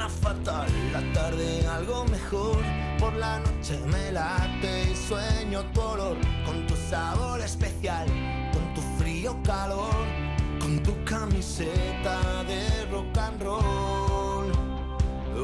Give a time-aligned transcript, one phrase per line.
[0.00, 2.56] Mañana fatal, la tarde algo mejor.
[2.98, 8.06] Por la noche me late y sueño tu olor con tu sabor especial,
[8.52, 10.06] con tu frío calor,
[10.60, 14.52] con tu camiseta de rock and roll.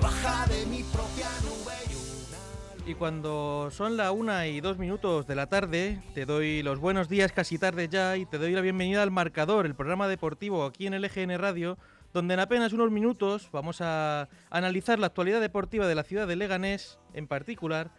[0.01, 5.26] Baja de mi propia nube y una Y cuando son la una y dos minutos
[5.26, 8.60] de la tarde, te doy los buenos días casi tarde ya y te doy la
[8.60, 11.79] bienvenida al Marcador, el programa deportivo aquí en LGN Radio,
[12.16, 16.34] donde en apenas unos minutos vamos a analizar la actualidad deportiva de la ciudad de
[16.34, 17.90] Leganés en particular,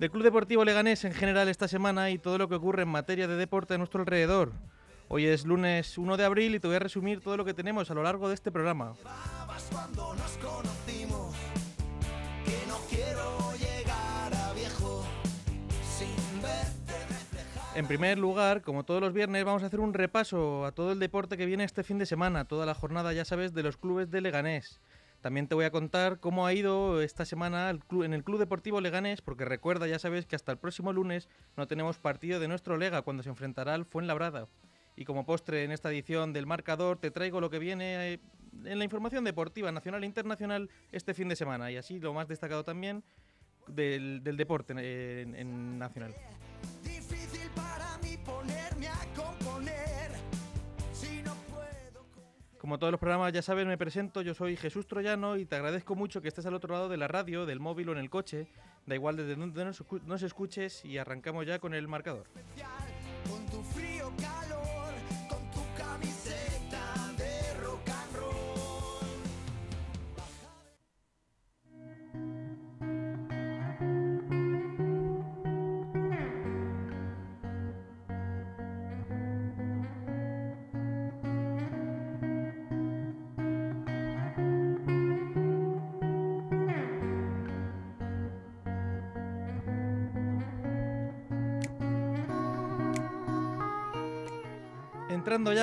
[0.00, 3.28] del Club Deportivo Leganés en general esta semana y todo lo que ocurre en materia
[3.28, 4.50] de deporte a nuestro alrededor.
[5.06, 7.88] Hoy es lunes 1 de abril y te voy a resumir todo lo que tenemos
[7.92, 8.94] a lo largo de este programa.
[17.80, 20.98] En primer lugar, como todos los viernes, vamos a hacer un repaso a todo el
[20.98, 24.10] deporte que viene este fin de semana, toda la jornada, ya sabes, de los clubes
[24.10, 24.82] de Leganés.
[25.22, 29.22] También te voy a contar cómo ha ido esta semana en el Club Deportivo Leganés,
[29.22, 33.00] porque recuerda, ya sabes, que hasta el próximo lunes no tenemos partido de nuestro Lega
[33.00, 34.46] cuando se enfrentará al Fuenlabrada.
[34.94, 38.20] Y como postre en esta edición del marcador, te traigo lo que viene eh,
[38.66, 41.72] en la información deportiva nacional e internacional este fin de semana.
[41.72, 43.02] Y así lo más destacado también
[43.68, 46.14] del, deporte eh, nacional.
[52.60, 55.94] Como todos los programas ya sabes, me presento, yo soy Jesús Troyano y te agradezco
[55.94, 58.48] mucho que estés al otro lado de la radio, del móvil o en el coche,
[58.86, 62.26] da igual desde donde nos, escu- nos escuches y arrancamos ya con el marcador.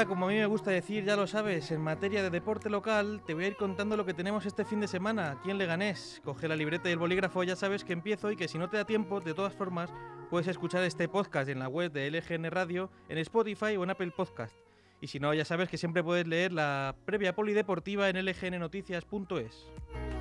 [0.05, 3.33] Como a mí me gusta decir, ya lo sabes, en materia de deporte local, te
[3.33, 6.21] voy a ir contando lo que tenemos este fin de semana aquí en Leganés.
[6.23, 8.77] Coge la libreta y el bolígrafo, ya sabes que empiezo y que si no te
[8.77, 9.91] da tiempo, de todas formas,
[10.29, 14.11] puedes escuchar este podcast en la web de LGN Radio, en Spotify o en Apple
[14.15, 14.55] Podcast.
[15.01, 20.16] Y si no, ya sabes que siempre puedes leer la previa polideportiva en lgnnoticias.es.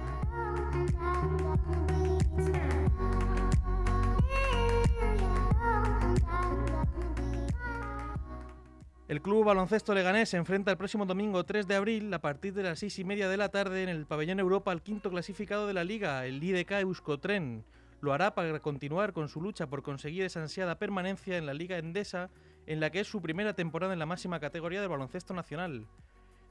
[9.09, 12.65] El Club Baloncesto Leganés se enfrenta el próximo domingo 3 de abril a partir de
[12.65, 15.75] las 6 y media de la tarde en el Pabellón Europa al quinto clasificado de
[15.75, 17.65] la liga, el IDK Euskotren.
[18.01, 21.79] Lo hará para continuar con su lucha por conseguir esa ansiada permanencia en la Liga
[21.79, 22.31] Endesa,
[22.67, 25.87] en la que es su primera temporada en la máxima categoría del baloncesto nacional.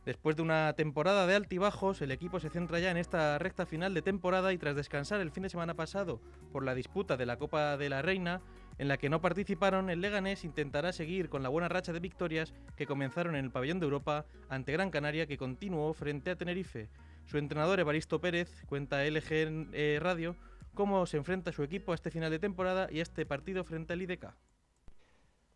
[0.06, 3.94] Después de una temporada de altibajos, el equipo se centra ya en esta recta final
[3.94, 6.22] de temporada y tras descansar el fin de semana pasado
[6.54, 8.40] por la disputa de la Copa de la Reina,
[8.78, 12.54] en la que no participaron, el Leganés intentará seguir con la buena racha de victorias
[12.76, 16.90] que comenzaron en el Pabellón de Europa ante Gran Canaria que continuó frente a Tenerife.
[17.26, 20.36] Su entrenador Evaristo Pérez cuenta LG eh, Radio
[20.74, 23.94] cómo se enfrenta su equipo a este final de temporada y a este partido frente
[23.94, 24.36] al IDK.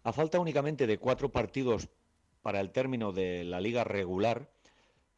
[0.04, 1.90] A falta únicamente de cuatro partidos
[2.42, 4.50] para el término de la liga regular,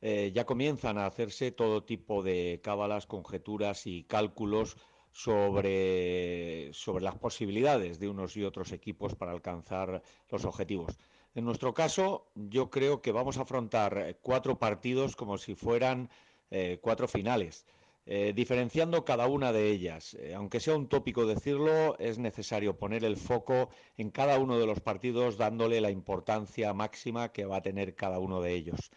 [0.02, 4.76] eh, ya comienzan a hacerse todo tipo de cábalas, conjeturas y cálculos
[5.12, 10.98] sobre, sobre las posibilidades de unos y otros equipos para alcanzar los objetivos.
[11.36, 16.10] En nuestro caso, yo creo que vamos a afrontar eh, cuatro partidos como si fueran
[16.50, 17.66] eh, cuatro finales.
[18.08, 20.18] Eh, diferenciando cada una de ellas.
[20.36, 24.80] Aunque sea un tópico decirlo, es necesario poner el foco en cada uno de los
[24.80, 28.92] partidos dándole la importancia máxima que va a tener cada uno de ellos.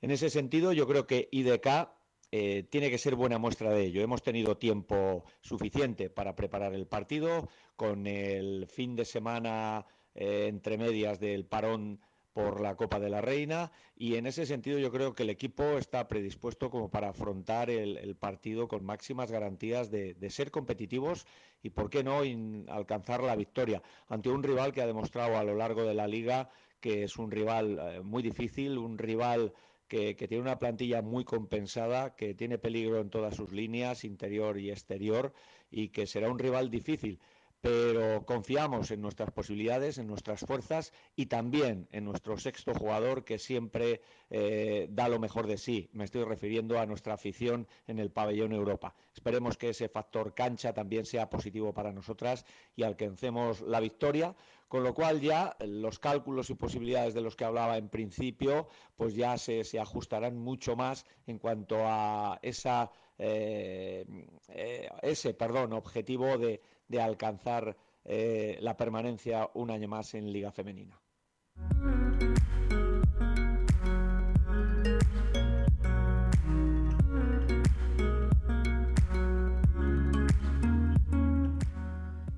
[0.00, 1.90] En ese sentido, yo creo que IDK
[2.32, 4.02] eh, tiene que ser buena muestra de ello.
[4.02, 7.48] Hemos tenido tiempo suficiente para preparar el partido.
[7.76, 12.00] Con el fin de semana eh, entre medias del parón
[12.32, 13.72] por la Copa de la Reina.
[13.96, 18.14] Y en ese sentido yo creo que el equipo está predispuesto como para afrontar el,
[18.16, 21.26] partido con máximas garantías de, ser competitivos
[21.62, 22.20] y, por qué no,
[22.68, 26.50] alcanzar la victoria ante un rival que ha demostrado a lo largo de la liga
[26.80, 29.52] que es un rival eh, muy difícil, un rival
[29.90, 34.70] que, tiene una plantilla muy compensada, que tiene peligro en todas sus líneas, interior y
[34.70, 35.34] exterior,
[35.68, 37.18] y que será un rival difícil
[37.60, 43.38] pero confiamos en nuestras posibilidades, en nuestras fuerzas y también en nuestro sexto jugador que
[43.38, 45.90] siempre eh, da lo mejor de sí.
[45.92, 48.94] Me estoy refiriendo a nuestra afición en el pabellón Europa.
[49.12, 52.46] Esperemos que ese factor cancha también sea positivo para nosotras
[52.76, 54.34] y alcancemos la victoria,
[54.66, 59.14] con lo cual ya los cálculos y posibilidades de los que hablaba en principio, pues
[59.14, 64.06] ya se, ajustarán mucho más en cuanto a esa, eh,
[64.48, 70.50] eh, ese perdón, objetivo de de alcanzar eh, la permanencia un año más en Liga
[70.50, 71.00] Femenina.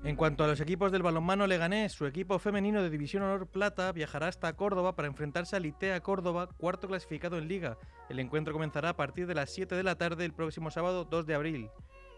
[0.04, 3.90] En cuanto a los equipos del balonmano leganés, su equipo femenino de División Honor Plata
[3.92, 7.78] viajará hasta Córdoba para enfrentarse al ITEA Córdoba, cuarto clasificado en Liga.
[8.10, 11.26] El encuentro comenzará a partir de las 7 de la tarde el próximo sábado 2
[11.26, 11.70] de abril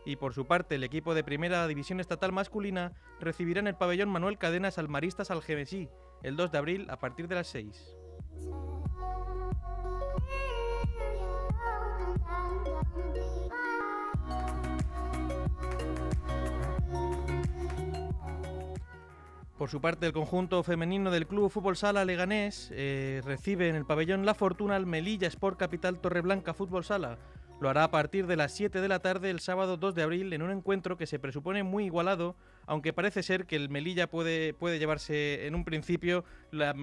[0.05, 4.09] y por su parte el equipo de Primera División Estatal masculina recibirá en el pabellón
[4.09, 5.89] Manuel Cadenas al Maristas Algemesí
[6.23, 7.97] el 2 de abril a partir de las 6.
[19.59, 23.87] Por su parte, el conjunto femenino del Club Fútbol Sala Leganés eh, recibe en el
[23.87, 27.19] pabellón La Fortuna al Melilla Sport Capital Torreblanca Fútbol Sala,
[27.65, 30.35] lo hará a partir de las 7 de la tarde el sábado 2 de abril
[30.35, 34.53] en un encuentro que se presupone muy igualado, aunque parece ser que el Melilla puede,
[34.53, 36.75] puede llevarse en un principio la,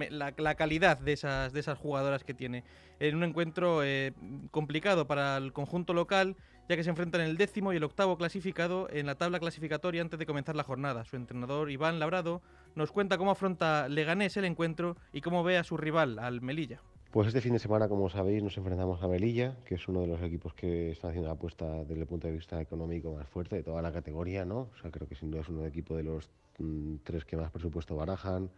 [0.56, 2.64] calidad de esas, de esas jugadoras que tiene.
[2.98, 4.12] En un encuentro eh,
[4.50, 6.34] complicado para el conjunto local,
[6.68, 10.18] ya que se enfrentan el décimo y el octavo clasificado en la tabla clasificatoria antes
[10.18, 11.04] de comenzar la jornada.
[11.04, 12.42] Su entrenador Iván Labrado
[12.74, 16.80] nos cuenta cómo afronta Leganés el encuentro y cómo ve a su rival, al Melilla.
[17.12, 20.06] Pues este fin de semana, como sabéis, nos enfrentamos a Melilla, que es uno de
[20.06, 23.54] los equipos que está haciendo la apuesta desde el punto de vista económico más fuerte
[23.54, 24.60] de toda la categoría, ¿no?
[24.60, 27.50] O sea, creo que sin duda es uno equipo de los mm, tres que más
[27.50, 28.48] presupuesto barajan,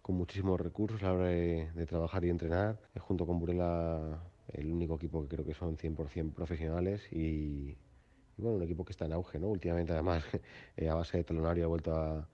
[0.00, 4.18] con muchísimos recursos a la hora de, trabajar y entrenar, eh, junto con Burela,
[4.54, 7.76] el único equipo que creo que son 100% profesionales y,
[8.38, 9.48] bueno, un equipo que está en auge, ¿no?
[9.48, 10.24] Últimamente, además,
[10.78, 12.26] eh, a base de talonario ha vuelto a,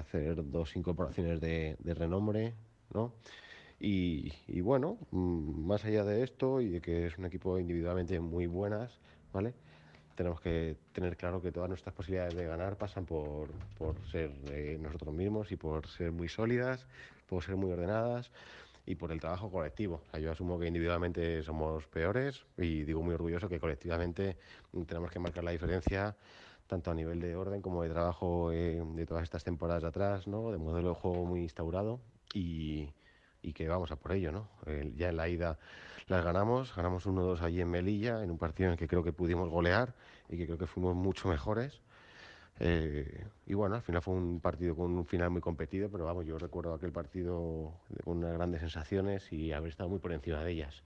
[0.00, 2.52] hacer dos incorporaciones de, de renombre,
[2.92, 3.14] ¿no?
[3.84, 8.46] Y, bueno, mm, más allá de esto y de que es un equipo individualmente muy
[8.46, 9.00] buenas,
[9.32, 9.54] ¿vale?
[10.14, 14.30] Tenemos que tener claro que todas nuestras posibilidades de ganar pasan por, por ser
[14.78, 16.86] nosotros mismos y por ser muy sólidas,
[17.26, 18.30] por ser muy ordenadas
[18.86, 20.02] y por el trabajo colectivo.
[20.20, 24.36] yo asumo que individualmente somos peores y digo muy orgulloso que colectivamente
[24.86, 26.16] tenemos que marcar la diferencia
[26.68, 30.28] tanto a nivel de orden como de trabajo eh, de todas estas temporadas de atrás,
[30.28, 30.52] ¿no?
[30.52, 32.00] de modelo de juego muy instaurado
[32.32, 32.88] y,
[33.42, 34.48] y que vamos a por ello, ¿no?
[34.96, 35.58] ya en la ida
[36.08, 39.12] las ganamos, ganamos 1-2 allí en Melilla, en un partido en el que creo que
[39.12, 39.94] pudimos golear
[40.28, 41.80] y que creo que fuimos mucho mejores.
[42.60, 46.26] Eh, y bueno, al final fue un partido con un final muy competido, pero vamos,
[46.26, 47.72] yo recuerdo aquel partido
[48.04, 50.82] con unas grandes sensaciones y haber estado muy por encima de ellas.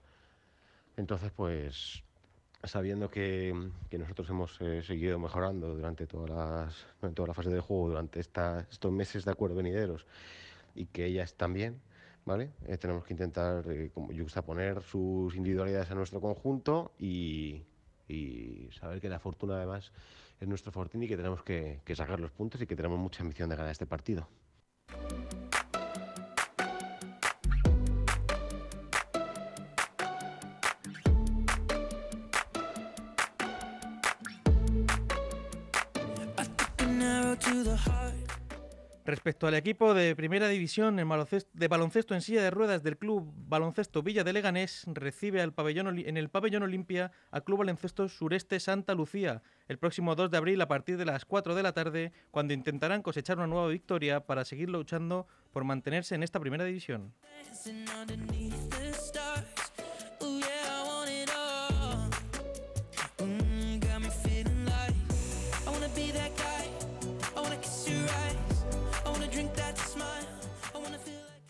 [0.95, 2.03] Entonces, pues
[2.63, 3.53] sabiendo que,
[3.89, 8.19] que nosotros hemos eh, seguido mejorando durante todas las, toda la fase de juego, durante
[8.19, 10.05] estos meses de acuerdo venideros,
[10.73, 11.79] y que ellas también,
[12.27, 12.51] ¿vale?
[12.67, 14.09] Eh, tenemos que intentar eh, como
[14.45, 17.63] poner sus individualidades a nuestro conjunto y,
[18.79, 19.91] saber que la fortuna además
[20.39, 23.23] es nuestro fortín y que tenemos que, que sacar los puntos y que tenemos mucha
[23.23, 24.27] ambición de ganar este partido.
[39.07, 44.03] Respecto al equipo de primera división de baloncesto en silla de ruedas del club Baloncesto
[44.03, 48.95] Villa de Leganés, recibe al pabellón, en el pabellón Olimpia al Club Baloncesto Sureste Santa
[48.95, 52.53] Lucía el próximo 2 de abril a partir de las 4 de la tarde, cuando
[52.53, 57.13] intentarán cosechar una nueva victoria para seguir luchando por mantenerse en esta primera división.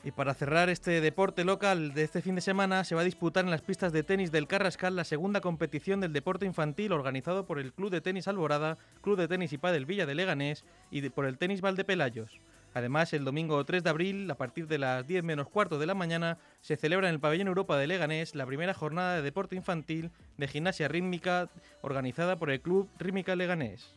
[0.07, 3.43] Y para cerrar este deporte local de este fin de semana, se va a disputar
[3.43, 7.59] en las pistas de tenis del Carrascal la segunda competición del deporte infantil organizado por
[7.59, 11.25] el Club de Tenis Alborada, Club de Tenis y Padel Villa de Leganés y por
[11.25, 12.39] el Tenis Valdepelayos.
[12.73, 15.93] Además, el domingo 3 de abril, a partir de las 10 menos cuarto de la
[15.93, 20.11] mañana, se celebra en el Pabellón Europa de Leganés la primera jornada de deporte infantil
[20.37, 21.49] de gimnasia rítmica
[21.81, 23.93] organizada por el Club Rítmica Leganés.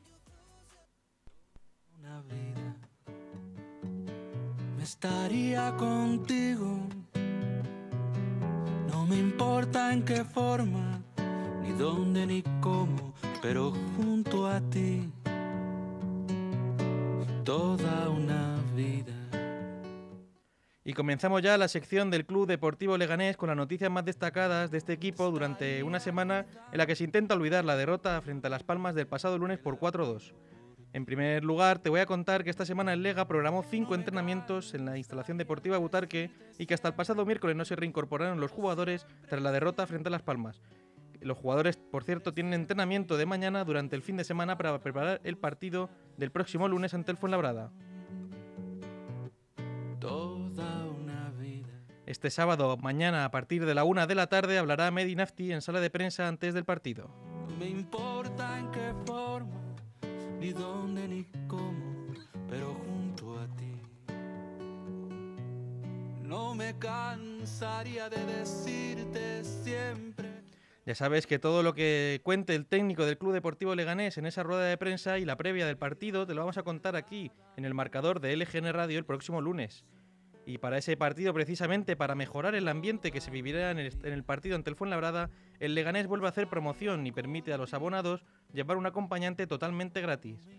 [4.82, 6.78] Estaría contigo.
[8.90, 11.02] No me importa en qué forma,
[11.62, 15.10] ni dónde ni cómo, pero junto a ti
[17.44, 19.14] toda una vida.
[20.82, 24.78] Y comenzamos ya la sección del Club Deportivo Leganés con las noticias más destacadas de
[24.78, 28.50] este equipo durante una semana en la que se intenta olvidar la derrota frente a
[28.50, 30.32] Las Palmas del pasado lunes por 4-2.
[30.92, 34.74] En primer lugar, te voy a contar que esta semana el Lega programó cinco entrenamientos
[34.74, 38.50] en la instalación deportiva Butarque y que hasta el pasado miércoles no se reincorporaron los
[38.50, 40.60] jugadores tras la derrota frente a Las Palmas.
[41.20, 45.20] Los jugadores, por cierto, tienen entrenamiento de mañana durante el fin de semana para preparar
[45.22, 47.70] el partido del próximo lunes ante el Fuenlabrada.
[52.10, 55.62] Este sábado, mañana, a partir de la una de la tarde, hablará Medi Nafti en
[55.62, 57.08] sala de prensa antes del partido.
[57.56, 59.69] Me importa en qué forma,
[60.40, 62.06] ni dónde ni cómo,
[62.48, 63.76] pero junto a ti.
[66.22, 70.28] No me cansaría de decirte siempre.
[70.86, 74.42] Ya sabes que todo lo que cuente el técnico del Club Deportivo Leganés en esa
[74.42, 77.66] rueda de prensa y la previa del partido te lo vamos a contar aquí, en
[77.66, 79.84] el marcador de LGN Radio el próximo lunes.
[80.50, 84.56] Y para ese partido, precisamente para mejorar el ambiente que se vivirá en el, partido
[84.56, 85.30] ante el Fuenlabrada,
[85.60, 90.00] el Leganés vuelve a hacer promoción y permite a los abonados llevar un acompañante totalmente
[90.00, 90.50] gratis.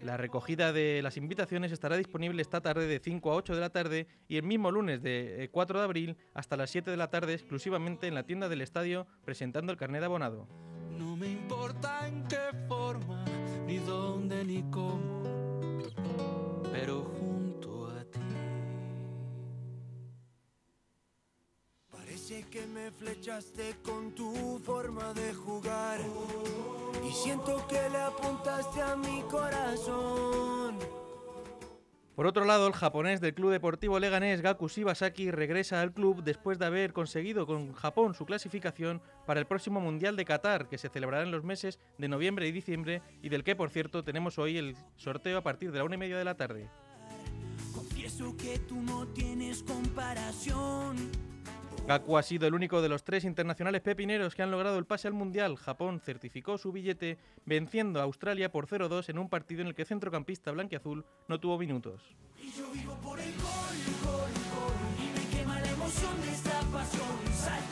[0.00, 3.70] La recogida de las invitaciones estará disponible esta tarde de 5 a 8 de la
[3.70, 7.10] tarde y el mismo lunes de eh, 4 de abril hasta las 7 de la
[7.10, 10.46] tarde exclusivamente en la tienda del estadio presentando el carnet de abonado.
[10.96, 13.24] No me importa en qué forma,
[13.66, 15.24] ni dónde ni cómo,
[16.72, 17.21] pero
[22.50, 26.00] Que me flechaste con tu forma de jugar.
[27.06, 30.78] Y siento que le apuntaste a mi corazón.
[32.14, 36.58] Por otro lado, el japonés del Club Deportivo Leganés, Gaku Shibasaki, regresa al club después
[36.58, 40.88] de haber conseguido con Japón su clasificación para el próximo Mundial de Qatar, que se
[40.88, 44.56] celebrará en los meses de noviembre y diciembre, y del que, por cierto, tenemos hoy
[44.58, 46.68] el sorteo a partir de la una y media de la tarde.
[47.74, 51.31] Confieso que tú no tienes comparación.
[51.86, 55.08] Gaku ha sido el único de los tres internacionales pepineros que han logrado el pase
[55.08, 55.56] al Mundial.
[55.56, 59.84] Japón certificó su billete venciendo a Australia por 0-2 en un partido en el que
[59.84, 62.02] centrocampista blanquiazul no tuvo minutos.
[62.38, 64.72] Y yo vivo por el gol, gol, gol.
[64.98, 67.71] Y me quema la emoción de esta pasión.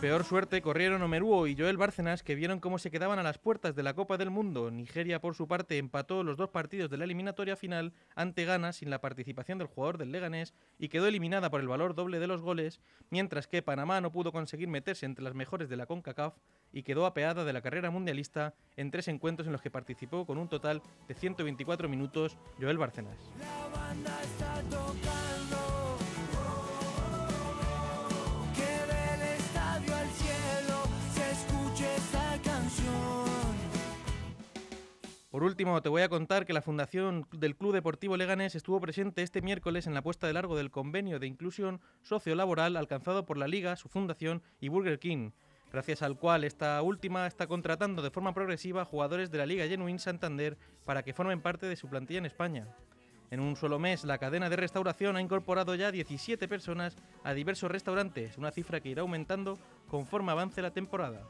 [0.00, 3.76] Peor suerte corrieron Omeruo y Joel Bárcenas, que vieron cómo se quedaban a las puertas
[3.76, 4.70] de la Copa del Mundo.
[4.70, 8.88] Nigeria, por su parte, empató los dos partidos de la eliminatoria final ante Ghana sin
[8.88, 12.40] la participación del jugador del Leganés y quedó eliminada por el valor doble de los
[12.40, 12.80] goles,
[13.10, 16.34] mientras que Panamá no pudo conseguir meterse entre las mejores de la CONCACAF
[16.72, 20.38] y quedó apeada de la carrera mundialista en tres encuentros en los que participó con
[20.38, 23.18] un total de 124 minutos Joel Bárcenas.
[23.38, 25.69] La banda está tocando.
[35.30, 39.22] Por último, te voy a contar que la Fundación del Club Deportivo Leganés estuvo presente
[39.22, 43.46] este miércoles en la puesta de largo del convenio de inclusión sociolaboral alcanzado por la
[43.46, 45.30] Liga, su fundación y Burger King,
[45.72, 50.00] gracias al cual esta última está contratando de forma progresiva jugadores de la Liga Genuine
[50.00, 52.66] Santander para que formen parte de su plantilla en España.
[53.30, 57.70] En un solo mes, la cadena de restauración ha incorporado ya 17 personas a diversos
[57.70, 61.22] restaurantes, una cifra que irá aumentando conforme avance la temporada.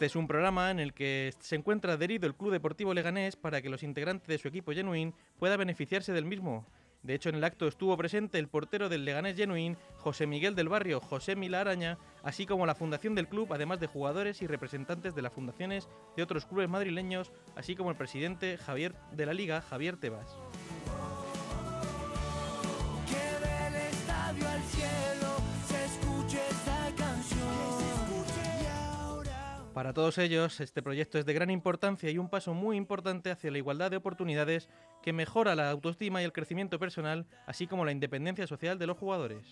[0.00, 3.60] Este es un programa en el que se encuentra adherido el Club Deportivo Leganés para
[3.60, 6.64] que los integrantes de su equipo Genuine puedan beneficiarse del mismo.
[7.02, 10.70] De hecho, en el acto estuvo presente el portero del Leganés Genuine, José Miguel del
[10.70, 15.14] Barrio, José Mila Araña, así como la fundación del club, además de jugadores y representantes
[15.14, 19.60] de las fundaciones de otros clubes madrileños, así como el presidente Javier de la Liga,
[19.60, 20.34] Javier Tebas.
[29.80, 33.50] Para todos ellos, este proyecto es de gran importancia y un paso muy importante hacia
[33.50, 34.68] la igualdad de oportunidades
[35.02, 38.98] que mejora la autoestima y el crecimiento personal, así como la independencia social de los
[38.98, 39.42] jugadores.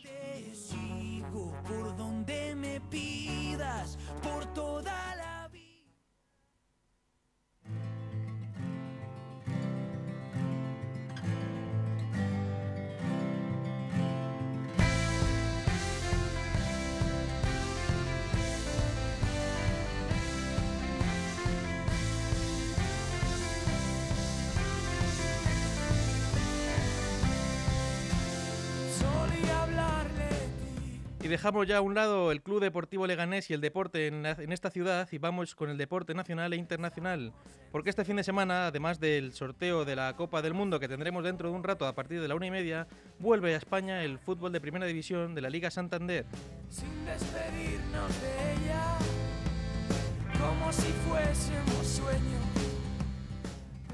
[31.29, 34.51] Y dejamos ya a un lado el Club Deportivo Leganés y el deporte en, en,
[34.51, 37.35] esta ciudad y vamos con el deporte nacional e internacional.
[37.71, 41.23] Porque este fin de semana, además del sorteo de la Copa del Mundo que tendremos
[41.23, 42.87] dentro de un rato a partir de la una y media,
[43.19, 46.25] vuelve a España el fútbol de primera división de la Liga Santander.
[46.71, 48.97] Sin despedirnos de ella,
[50.41, 52.39] como si fuésemos sueños.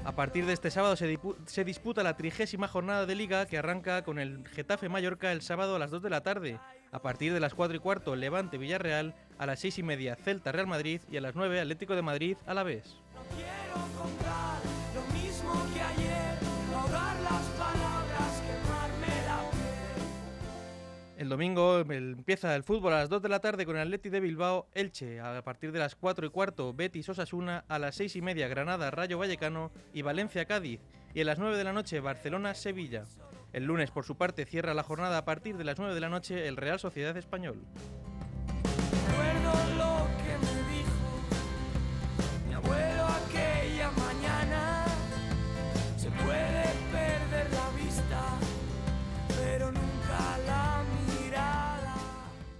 [0.05, 4.03] A partir de este sábado se, se, disputa la trigésima jornada de liga que arranca
[4.03, 6.59] con el Getafe Mallorca el sábado a las 2 de la tarde.
[6.95, 10.53] A partir de las 4 y cuarto Levante Villarreal, a las 6 y media Celta
[10.53, 12.95] Real Madrid y a las 9 Atlético de Madrid a la vez.
[13.13, 14.61] No quiero contar
[14.95, 16.37] lo mismo que ayer,
[16.73, 21.17] ahogar las palabras, quemarme la piel.
[21.17, 24.21] El domingo empieza el fútbol a las 2 de la tarde con el Atleti de
[24.21, 25.19] Bilbao Elche.
[25.19, 27.65] A partir de las 4 y cuarto Betis Osasuna.
[27.67, 30.79] A las 6 y media Granada Rayo Vallecano y Valencia Cádiz.
[31.13, 33.03] Y a las 9 de la noche Barcelona Sevilla.
[33.55, 36.09] El lunes, por su parte, cierra la jornada a partir de las 9 de la
[36.09, 37.63] noche el Real Sociedad Español.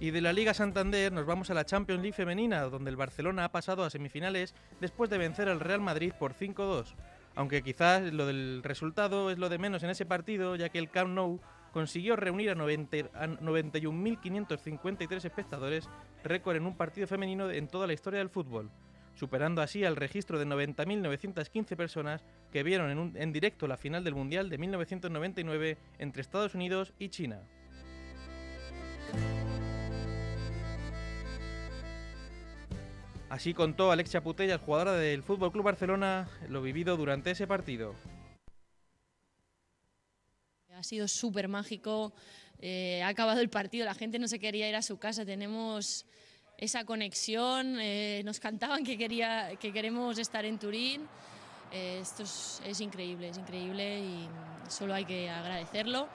[0.00, 3.44] Y de la Liga Santander nos vamos a la Champions League femenina, donde el Barcelona
[3.44, 6.94] ha pasado a semifinales después de vencer al Real Madrid por 5-2.
[7.36, 10.90] Aunque quizás lo del resultado es lo de menos en ese partido, ya que el
[10.90, 11.38] Camp Nou
[11.70, 15.88] consiguió reunir a, 90 a 91.553 espectadores,
[16.24, 18.70] récord en un partido femenino en toda la historia del fútbol,
[19.14, 24.14] superando así al registro de 90.915 personas que vieron en, en directo la final del
[24.14, 27.42] Mundial de 1999 entre Estados Unidos y China.
[33.28, 37.96] Así contó Alexia Putellas, jugadora del Fútbol Club Barcelona, lo vivido durante ese partido.
[40.76, 42.12] Ha sido súper mágico,
[42.60, 46.06] eh, ha acabado el partido, la gente no se quería ir a su casa, tenemos
[46.56, 51.08] esa conexión, eh, nos cantaban que, quería, que queremos estar en Turín,
[51.72, 54.28] eh, esto es, es, increíble, es increíble y
[54.68, 56.08] solo hay que agradecerlo,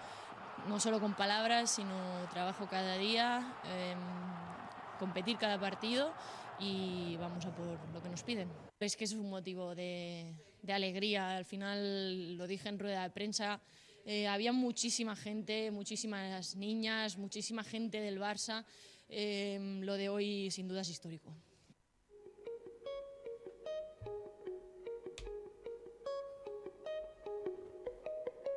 [0.69, 1.91] no solo con palabras, sino
[2.32, 3.54] trabajo cada día,
[4.97, 6.13] competir cada partido
[6.62, 8.50] y vamos a por lo que nos piden.
[8.80, 10.34] Es que es un motivo de,
[10.67, 13.60] alegría, al final lo dije en rueda de prensa,
[14.06, 18.63] eh, había muchísima gente, muchísimas niñas, muchísima gente del Barça,
[19.10, 21.34] eh, lo de hoy sin duda es histórico.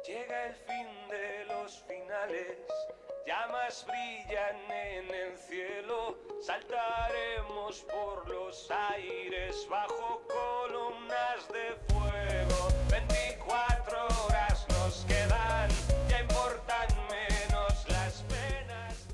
[0.06, 2.58] Llega el fin de los finales,
[3.26, 12.68] llamas brillan en el cielo, saltaremos por los aires bajo columnas de fuego.
[12.90, 15.70] 24 horas nos quedan,
[16.08, 19.08] ya importan menos las penas.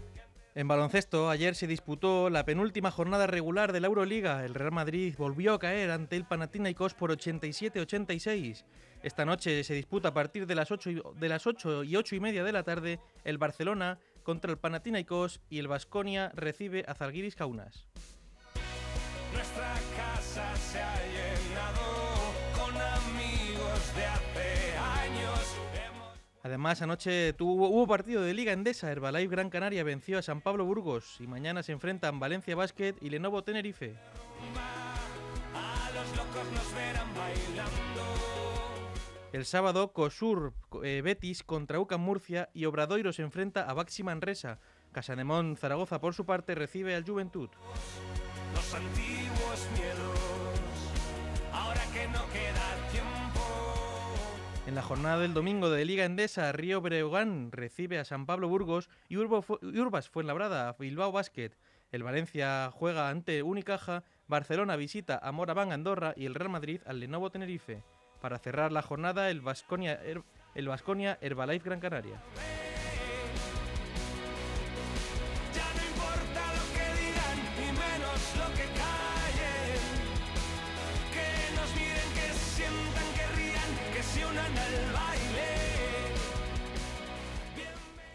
[0.54, 4.44] En baloncesto, ayer se disputó la penúltima jornada regular de la Euroliga.
[4.44, 8.64] El Real Madrid volvió a caer ante el Panathinaikos por 87-86.
[9.02, 12.16] Esta noche se disputa a partir de las 8 y, de las 8 y 8
[12.16, 16.94] y media de la tarde el Barcelona contra el Panathinaikos y el Vasconia recibe a
[16.94, 17.86] Zalgiris Kaunas.
[19.32, 25.56] Nuestra casa se ha llenado con amigos de hace años.
[26.42, 28.90] Además, anoche tuvo, hubo partido de Liga Endesa.
[28.90, 33.08] Herbalife Gran Canaria venció a San Pablo Burgos y mañana se enfrentan Valencia Basket y
[33.08, 33.94] Lenovo Tenerife.
[35.54, 37.89] A los locos nos verán bailando.
[39.32, 44.58] El sábado, Cosur eh, Betis contra UCAM Murcia y Obradoiro se enfrenta a Baxi Manresa.
[44.90, 47.48] Casanemón Zaragoza, por su parte, recibe al Juventud.
[48.54, 50.18] Los antiguos miedos,
[51.52, 53.20] ahora que no queda tiempo.
[54.66, 58.88] En la jornada del domingo de Liga Endesa, Río Breogán recibe a San Pablo Burgos
[59.08, 61.52] y, Urbo Fu y Urbas Fuenlabrada a Bilbao Basket.
[61.92, 66.98] El Valencia juega ante Unicaja, Barcelona visita a Moraván Andorra y el Real Madrid al
[66.98, 67.84] Lenovo Tenerife.
[68.20, 69.98] Para cerrar la jornada, el Vasconia
[70.54, 72.20] el Vasconia Herbalife Gran Canaria.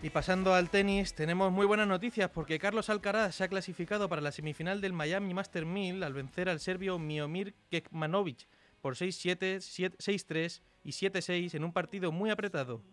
[0.06, 4.22] Y pasando al tenis, tenemos muy buenas noticias porque Carlos Alcaraz se ha clasificado para
[4.22, 8.48] la semifinal del Miami Master 1000 al vencer al serbio Miomir Kekmanovic
[8.86, 12.84] por 6-7, 6-3 y 7-6 en un partido muy apretado.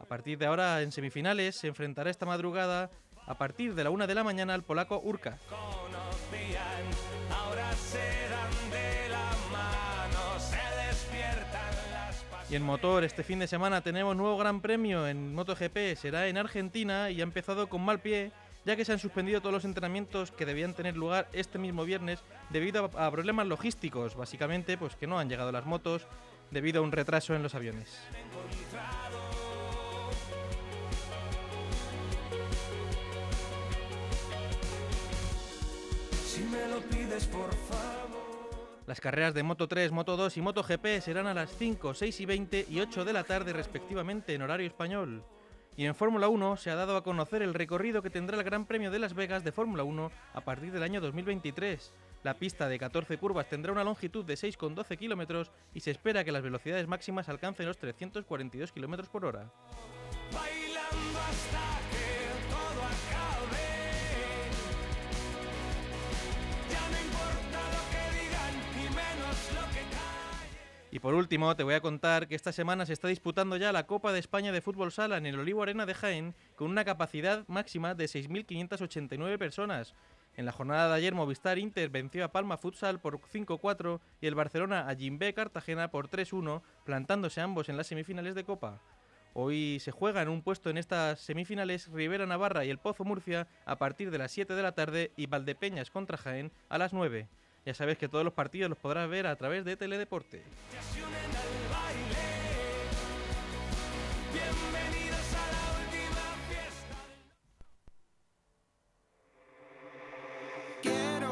[0.00, 2.90] A partir de ahora, en semifinales, se enfrentará esta madrugada
[3.26, 5.38] a partir de la una de la mañana al polaco Urka.
[12.48, 15.96] Y en motor, este fin de semana tenemos nuevo gran premio en MotoGP.
[15.96, 18.32] Será en Argentina y ha empezado con mal pie
[18.66, 22.22] ya que se han suspendido todos los entrenamientos que debían tener lugar este mismo viernes
[22.50, 26.06] debido a, problemas logísticos, básicamente pues que no han llegado las motos
[26.50, 27.96] debido a un retraso en los aviones.
[38.86, 42.20] Las carreras de Moto 3, Moto 2 y Moto GP serán a las 5, 6
[42.20, 45.24] y 20 y 8 de la tarde respectivamente en horario español.
[45.76, 48.64] Y en Fórmula 1 se ha dado a conocer el recorrido que tendrá el Gran
[48.64, 51.92] Premio de Las Vegas de Fórmula 1 a partir del año 2023.
[52.22, 56.32] La pista de 14 curvas tendrá una longitud de 6,12 kilómetros y se espera que
[56.32, 59.52] las velocidades máximas alcancen los 342 kilómetros por hora.
[70.96, 73.86] Y por último, te voy a contar que esta semana se está disputando ya la
[73.86, 77.46] Copa de España de Fútbol Sala en el Olivo Arena de Jaén con una capacidad
[77.48, 79.94] máxima de 6.589 personas.
[80.38, 84.34] En la jornada de ayer Movistar Inter venció a Palma Futsal por 5-4 y el
[84.34, 88.80] Barcelona a Jimbe Cartagena por 3-1, plantándose ambos en las semifinales de Copa.
[89.34, 93.76] Hoy se juegan un puesto en estas semifinales Rivera Navarra y el Pozo Murcia a
[93.76, 97.28] partir de las 7 de la tarde y Valdepeñas contra Jaén a las 9.
[97.66, 100.44] Ya sabes que todos los partidos los podrás ver a través de Teledeporte.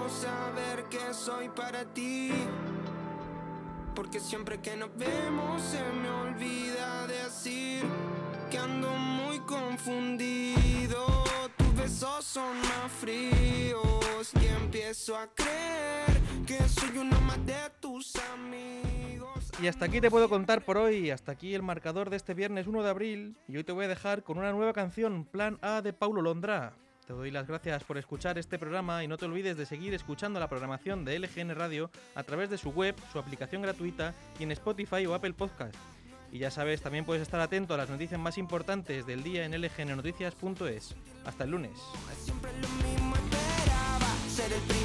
[0.06, 2.30] Saber que soy para ti.
[3.96, 7.82] Porque siempre que nos vemos se me olvida decir
[8.50, 11.24] que ando muy confundido.
[11.56, 18.14] Tus besos son más fríos y empiezo a creer que soy uno más de tus
[18.32, 19.50] amigos.
[19.62, 22.66] Y hasta aquí te puedo contar por hoy, hasta aquí el marcador de este viernes
[22.66, 25.82] 1 de abril, y hoy te voy a dejar con una nueva canción, Plan A
[25.82, 26.74] de Paulo Londra.
[27.06, 30.40] Te doy las gracias por escuchar este programa y no te olvides de seguir escuchando
[30.40, 34.52] la programación de LGN Radio a través de su web, su aplicación gratuita y en
[34.52, 35.74] Spotify o Apple Podcast.
[36.32, 39.52] Y ya sabes, también puedes estar atento a las noticias más importantes del día en
[39.52, 40.94] lgnnoticias.es.
[41.26, 41.78] Hasta el lunes.
[44.34, 44.83] Siempre lo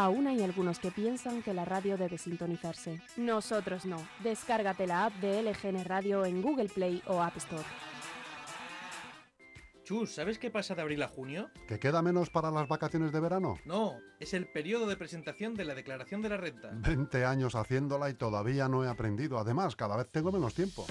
[0.00, 3.02] Aún hay algunos que piensan que la radio debe sintonizarse.
[3.18, 3.98] Nosotros no.
[4.24, 7.66] Descárgate la app de LGN Radio en Google Play o App Store.
[9.84, 11.50] Chus, ¿sabes qué pasa de abril a junio?
[11.68, 13.58] ¿Que queda menos para las vacaciones de verano?
[13.66, 16.70] No, es el periodo de presentación de la declaración de la renta.
[16.72, 19.38] 20 años haciéndola y todavía no he aprendido.
[19.38, 20.86] Además, cada vez tengo menos tiempo.